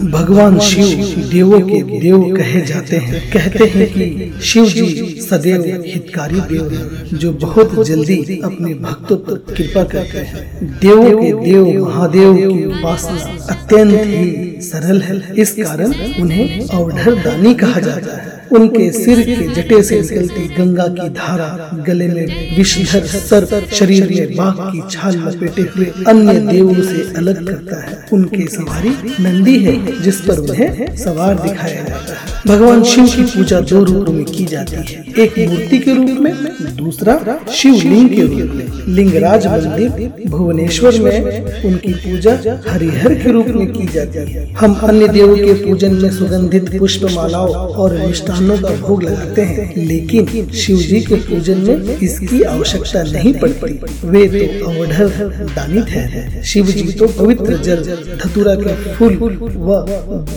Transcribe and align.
भगवान 0.00 0.58
शिव 0.58 1.22
देवों 1.30 1.60
के 1.60 2.00
देव 2.00 2.36
कहे 2.36 2.60
जाते 2.60 2.96
हैं। 2.96 3.30
कहते 3.32 3.64
हैं 3.64 3.86
कि 3.92 4.32
शिव 4.42 4.64
जी 4.64 5.20
सदैव 5.20 5.82
हितकारी 5.86 6.40
देव 6.40 6.68
हैं, 6.72 7.18
जो 7.18 7.32
बहुत 7.32 7.86
जल्दी 7.86 8.40
अपने 8.44 8.74
भक्तों 8.74 9.16
पर 9.16 9.54
कृपा 9.54 9.82
करते 9.84 10.18
हैं। 10.18 10.66
देवों 10.80 11.10
के 11.22 11.32
देव 11.44 11.86
महादेव 11.86 12.34
की 12.34 12.64
उपासना 12.64 13.46
अत्यंत 13.50 14.00
ही 14.06 14.60
सरल 14.60 15.00
है। 15.00 15.34
इस 15.38 15.52
कारण 15.52 15.94
उन्हें 16.22 16.68
अवधर 16.68 17.14
दानी 17.14 17.54
कहा 17.54 17.80
जाता 17.80 18.16
है। 18.22 18.47
उनके 18.52 18.90
सिर 18.92 19.20
के 19.20 19.46
जटे 19.54 19.82
से 19.82 20.00
निकलती 20.00 20.46
गंगा 20.54 20.86
की 20.90 21.08
धारा 21.14 21.48
गले 21.86 22.06
में 22.08 22.56
विषधर 22.56 23.06
सर्प 23.06 23.68
शरीर 23.72 24.08
में 24.10 24.34
बाघ 24.36 24.54
की 24.62 24.82
छाल 24.90 25.16
लपेटे 25.18 25.62
हुए 25.74 25.86
अन्य 26.06 26.34
देवों 26.42 26.82
से 26.82 27.02
अलग 27.16 27.46
करता 27.48 27.80
है। 27.82 27.98
उनके 28.12 28.46
सवारी 28.46 28.90
नंदी 29.20 29.56
है 29.64 30.02
जिस 30.02 30.20
पर 30.20 30.38
उन्हें 30.38 30.96
सवार 30.96 31.34
दिखाया 31.38 31.82
जाता 31.84 32.14
है। 32.14 32.42
भगवान 32.46 32.82
शिव 32.84 33.06
की 33.06 33.22
पूजा 33.26 33.60
दो 33.62 33.82
रूपों 33.84 34.12
में 34.12 34.24
की 34.24 34.44
जाती 34.44 34.76
है। 34.76 35.04
एक 35.18 35.38
मूर्ति 35.48 35.78
के 35.78 35.94
रूप 35.94 36.18
में 36.20 36.32
दूसरा 36.76 37.38
शिवलिंग 37.52 38.08
के 38.10 38.22
रूप 38.22 38.50
में। 38.54 38.94
लिंगराज 38.94 39.46
मंदिर 39.46 40.12
भुवनेश्वर 40.28 40.98
में 41.00 41.62
उनकी 41.64 41.92
पूजा 41.94 42.32
हरिहर 42.68 43.14
के 43.14 43.32
रूप 43.32 43.46
में 43.48 43.66
की 43.72 43.86
जाती 43.94 44.32
है। 44.32 44.46
हम 44.54 44.74
अन्य 44.82 45.08
देवों 45.08 45.36
के 45.36 45.52
पूजन 45.64 45.94
में 45.94 46.10
सुगंधित 46.10 46.78
पुष्प 46.78 47.04
मालाओं 47.12 47.54
और 47.74 47.96
मिष्टानों 48.40 48.58
का 48.58 48.86
भोग 48.86 49.02
लगाते 49.02 49.42
हैं, 49.42 49.72
लेकिन 49.78 50.50
शिव 50.54 50.78
जी 50.78 51.00
के 51.00 51.14
पूजन 51.28 51.58
में 51.58 51.98
इसकी 51.98 52.42
आवश्यकता 52.44 53.02
नहीं 53.04 53.32
पड़ती। 53.34 53.72
वे 54.06 54.26
तो 54.58 54.66
अवधर 54.66 55.08
दानी 55.56 55.82
ठहरे 55.82 56.42
शिव 56.44 56.66
जी 56.68 56.92
तो 56.92 57.06
पवित्र 57.08 57.56
जल, 57.58 57.82
धतुरा 58.16 58.54
के 58.54 58.74
फूल 58.94 59.16
व 59.58 59.84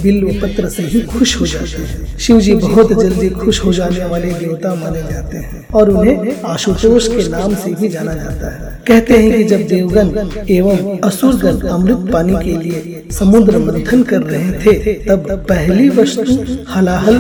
बिल्व 0.04 0.28
पत्र 0.42 0.70
से 0.70 0.84
ही 0.84 1.02
खुश 1.04 1.40
हो 1.42 1.46
जाते 1.48 1.82
हैं। 1.82 2.18
शिव 2.20 2.40
जी 2.42 2.56
बहुत 2.56 2.94
जल्दी 2.94 3.30
खुश 3.32 3.64
हो 3.66 3.74
जाने 3.74 4.06
वाले 4.06 4.32
देवता 4.34 4.74
माने 4.76 5.02
जाते 5.04 5.38
हैं 5.38 5.66
और 5.72 5.90
उन्हें 5.90 6.42
आशुतोष 6.46 7.08
के 7.08 7.28
नाम 7.30 7.56
से 7.56 7.74
भी 7.74 7.90
जाना 7.90 8.14
जाता 8.14 8.52
है। 8.52 8.80
कहते 8.88 9.14
हैं 9.14 9.32
कि 9.32 9.44
जब 9.46 9.68
देवगन 9.68 10.30
एवं 10.50 11.00
असुरगण 11.00 11.68
अमृत 11.70 12.12
पानी 12.14 12.36
के 12.44 12.58
लिए 12.58 13.04
समुद्र 13.12 13.58
मंथन 13.60 14.04
कर 14.04 14.22
रहे 14.24 14.52
थे, 14.56 14.94
तब 15.06 15.30
पहली 15.50 15.90
वस्तु 15.92 16.38
हलाहल 16.70 17.18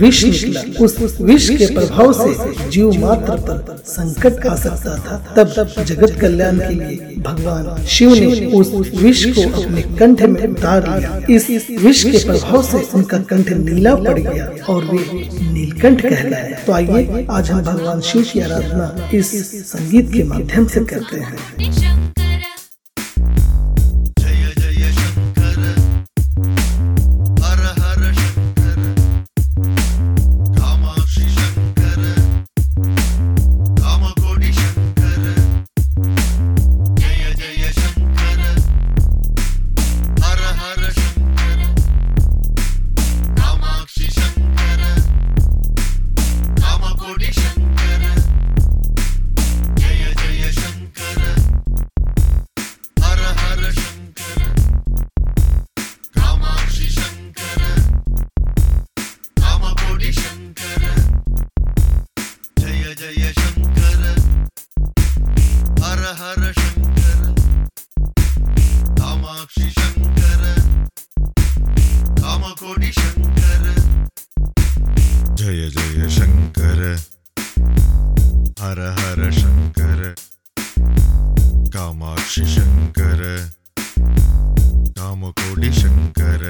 विष 0.00 0.17
निकला। 0.24 0.60
उस 0.84 1.16
विष 1.20 1.48
के 1.50 1.66
प्रभाव 1.74 2.12
से 2.14 2.68
जीव 2.70 2.92
मात्र 3.00 3.36
पर 3.40 3.76
संकट 3.86 4.46
आ 4.46 4.54
सकता 4.56 4.96
था। 4.98 5.16
तब 5.36 5.52
तब 5.56 5.82
जगत 5.84 6.18
कल्याण 6.20 6.58
के 6.58 6.74
लिए 6.74 7.14
भगवान 7.18 7.84
शिव 7.86 8.14
ने 8.14 8.46
उस 8.52 8.72
विष 8.94 9.24
को 9.28 9.48
अपने 9.52 9.82
कंठ 9.98 10.22
में 10.24 10.46
उतार 10.48 10.88
लिया। 10.88 11.20
इस 11.30 11.50
विष 11.82 12.02
के 12.04 12.24
प्रभाव 12.24 12.62
से 12.62 12.82
उनका 12.94 13.18
कंठ 13.30 13.52
नीला 13.54 13.94
पड़ 13.96 14.18
गया 14.18 14.50
और 14.68 14.84
वे 14.84 14.98
नीलकंठ 15.52 16.02
कहलाए। 16.02 16.56
तो 16.66 16.72
आइए 16.72 17.26
आज 17.30 17.50
हम 17.50 17.62
भगवान 17.62 18.00
शिव 18.02 18.26
की 18.32 18.40
आराधना 18.40 19.10
इस 19.14 19.32
संगीत 19.66 20.12
के 20.12 20.22
माध्यम 20.24 20.66
से 20.66 20.84
करते 20.84 21.16
हैं। 21.18 22.17
हर 78.68 78.80
हर 78.96 79.20
शङ्कर 79.32 80.00
कामाक्षि 81.74 82.42
शङ्कर 82.54 83.20
कामकोडि 84.98 85.70
शङ्कर 85.78 86.44